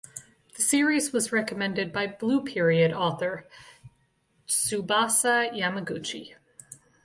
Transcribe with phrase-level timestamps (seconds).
[0.55, 3.45] The series was recommended by "Blue Period" author
[4.47, 6.33] Tsubasa Yamaguchi.